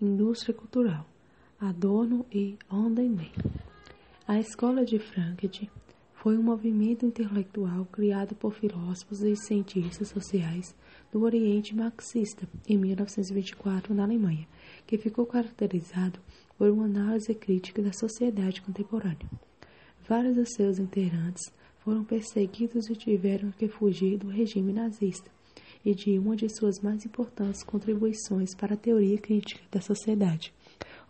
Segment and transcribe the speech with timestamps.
[0.00, 1.06] Indústria Cultural,
[1.60, 3.32] Adorno e Hondenberg.
[4.26, 5.68] A Escola de Frankfurt
[6.14, 10.74] foi um movimento intelectual criado por filósofos e cientistas sociais
[11.12, 14.48] do Oriente marxista em 1924 na Alemanha,
[14.86, 16.18] que ficou caracterizado
[16.58, 19.30] por uma análise crítica da sociedade contemporânea.
[20.08, 25.30] Vários dos seus integrantes foram perseguidos e tiveram que fugir do regime nazista
[25.84, 30.52] e de uma de suas mais importantes contribuições para a teoria crítica da sociedade.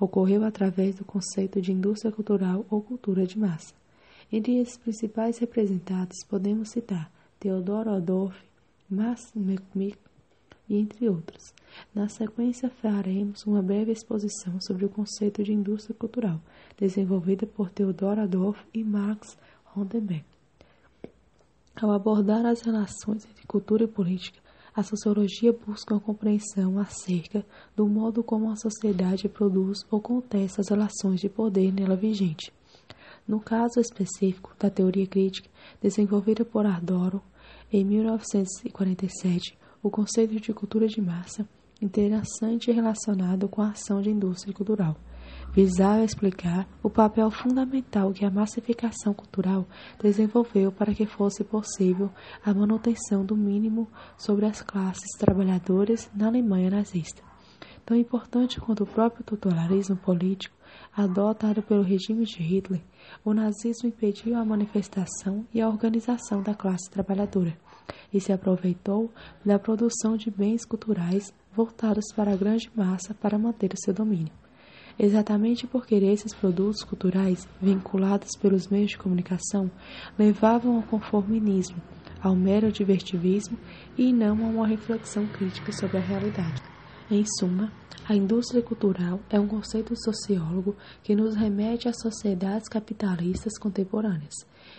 [0.00, 3.74] Ocorreu através do conceito de indústria cultural ou cultura de massa.
[4.32, 8.36] Entre esses principais representados podemos citar Theodor Adolph,
[8.88, 9.98] Max McMick
[10.70, 11.52] entre outros.
[11.94, 16.40] Na sequência faremos uma breve exposição sobre o conceito de indústria cultural,
[16.78, 20.24] desenvolvida por Theodor Adolph e Max Rondenberg.
[21.74, 24.38] Ao abordar as relações entre cultura e política,
[24.74, 27.44] a sociologia busca uma compreensão acerca
[27.76, 32.52] do modo como a sociedade produz ou contesta as relações de poder nela vigente.
[33.28, 35.48] No caso específico da teoria crítica,
[35.80, 37.22] desenvolvida por Ardoro
[37.72, 41.46] em 1947, o conceito de cultura de massa,
[41.80, 44.96] interessante e relacionado com a ação de indústria cultural
[45.52, 49.66] visava explicar o papel fundamental que a massificação cultural
[50.02, 52.10] desenvolveu para que fosse possível
[52.44, 53.86] a manutenção do mínimo
[54.16, 57.22] sobre as classes trabalhadoras na Alemanha nazista.
[57.84, 60.56] Tão importante quanto o próprio totalitarismo político
[60.96, 62.80] adotado pelo regime de Hitler,
[63.24, 67.58] o nazismo impediu a manifestação e a organização da classe trabalhadora
[68.12, 69.12] e se aproveitou
[69.44, 74.41] da produção de bens culturais voltados para a grande massa para manter o seu domínio
[74.98, 79.70] exatamente porque esses produtos culturais, vinculados pelos meios de comunicação,
[80.18, 81.76] levavam ao conformismo,
[82.20, 83.58] ao mero divertivismo
[83.96, 86.62] e não a uma reflexão crítica sobre a realidade.
[87.10, 87.70] Em suma,
[88.08, 94.34] a indústria cultural é um conceito sociólogo que nos remete às sociedades capitalistas contemporâneas,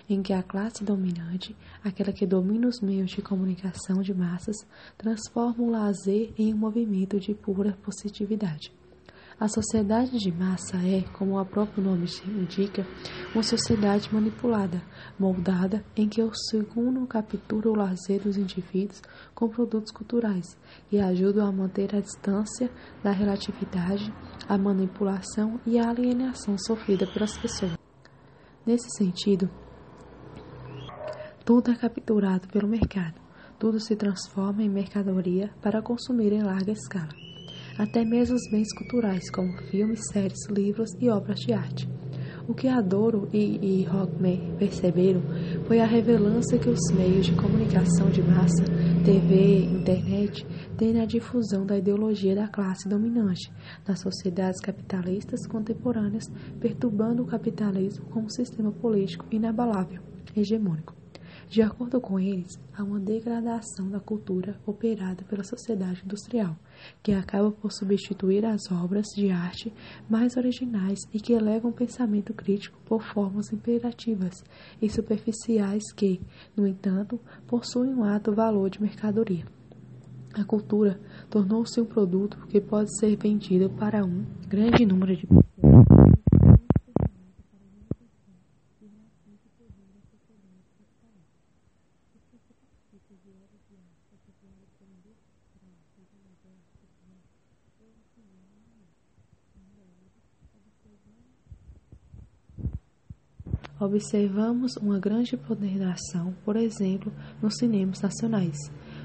[0.10, 4.58] em que a classe dominante, aquela que domina os meios de comunicação de massas,
[4.98, 8.74] transforma o lazer em um movimento de pura positividade.
[9.40, 12.86] A sociedade de massa é, como o próprio nome indica,
[13.34, 14.82] uma sociedade manipulada,
[15.20, 19.02] moldada, em que o segundo captura o lazer dos indivíduos
[19.34, 20.46] com produtos culturais,
[20.90, 22.70] que ajudam a manter a distância
[23.04, 24.14] da relatividade,
[24.48, 27.78] a manipulação e a alienação sofrida pelas pessoas.
[28.66, 29.50] Nesse sentido,
[31.44, 33.20] tudo é capturado pelo mercado,
[33.60, 37.23] tudo se transforma em mercadoria para consumir em larga escala
[37.78, 41.90] até mesmo os bens culturais, como filmes, séries, livros e obras de arte.
[42.48, 45.22] O que Adoro e, e Rockman perceberam
[45.66, 48.66] foi a revelância que os meios de comunicação de massa,
[49.06, 50.46] TV, internet,
[50.78, 53.50] têm na difusão da ideologia da classe dominante
[53.88, 56.26] nas sociedades capitalistas contemporâneas,
[56.60, 60.02] perturbando o capitalismo como um sistema político inabalável,
[60.36, 61.03] hegemônico.
[61.54, 66.58] De acordo com eles, há uma degradação da cultura operada pela sociedade industrial,
[67.04, 69.72] que acaba por substituir as obras de arte
[70.10, 74.44] mais originais e que elevam o pensamento crítico por formas imperativas
[74.82, 76.20] e superficiais que,
[76.58, 79.46] no entanto, possuem um alto valor de mercadoria.
[80.34, 81.00] A cultura
[81.30, 85.53] tornou-se um produto que pode ser vendido para um grande número de pessoas
[103.84, 107.12] Observamos uma grande ponderação, por exemplo,
[107.42, 108.56] nos cinemas nacionais,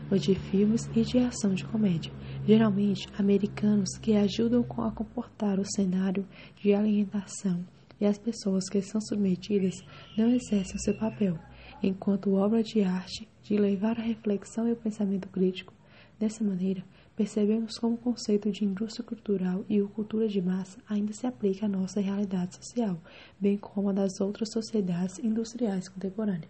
[0.09, 2.13] ou de filmes e de ação de comédia,
[2.47, 6.25] geralmente americanos que ajudam a comportar o cenário
[6.63, 7.59] de alienação
[8.01, 9.75] e as pessoas que são submetidas
[10.17, 11.37] não exercem seu papel,
[11.83, 15.75] enquanto obra de arte de levar a reflexão e o pensamento crítico.
[16.21, 16.85] Dessa maneira,
[17.19, 21.67] percebemos como o conceito de indústria cultural e o cultura de massa ainda se aplica
[21.67, 22.97] à nossa realidade social,
[23.41, 26.49] bem como a das outras sociedades industriais contemporâneas.